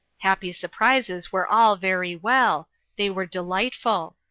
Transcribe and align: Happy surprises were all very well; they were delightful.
Happy 0.21 0.51
surprises 0.51 1.31
were 1.31 1.45
all 1.45 1.75
very 1.75 2.15
well; 2.15 2.67
they 2.97 3.07
were 3.07 3.27
delightful. 3.27 4.15